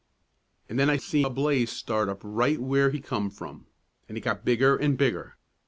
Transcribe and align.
"An' 0.67 0.77
then 0.77 0.89
I 0.89 0.97
see 0.97 1.21
a 1.23 1.29
blaze 1.29 1.69
start 1.71 2.09
up 2.09 2.21
right 2.23 2.59
where 2.59 2.89
he 2.89 2.99
come 2.99 3.29
from, 3.29 3.67
an' 4.09 4.17
it 4.17 4.21
got 4.21 4.43
bigger 4.43 4.75
an' 4.81 4.95
bigger. 4.95 5.37